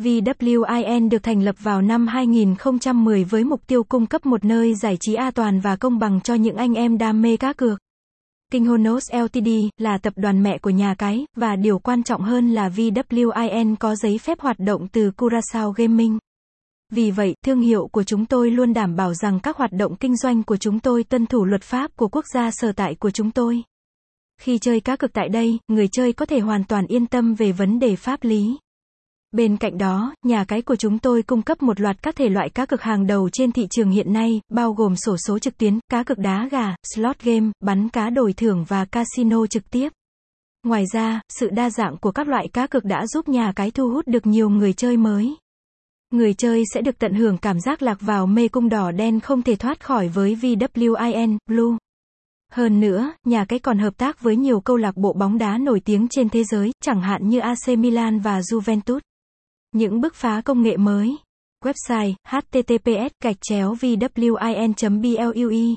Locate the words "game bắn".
37.22-37.88